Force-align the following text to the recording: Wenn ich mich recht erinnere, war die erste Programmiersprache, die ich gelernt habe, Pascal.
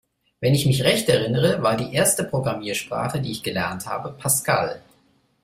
Wenn 0.39 0.55
ich 0.55 0.65
mich 0.65 0.83
recht 0.83 1.09
erinnere, 1.09 1.61
war 1.61 1.77
die 1.77 1.93
erste 1.93 2.23
Programmiersprache, 2.23 3.21
die 3.21 3.29
ich 3.29 3.43
gelernt 3.43 3.85
habe, 3.85 4.13
Pascal. 4.13 4.81